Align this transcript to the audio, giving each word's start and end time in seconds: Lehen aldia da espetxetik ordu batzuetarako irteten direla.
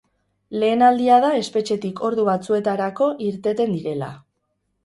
Lehen 0.61 0.85
aldia 0.85 1.19
da 1.25 1.29
espetxetik 1.41 2.01
ordu 2.09 2.25
batzuetarako 2.31 3.11
irteten 3.29 3.77
direla. 3.79 4.13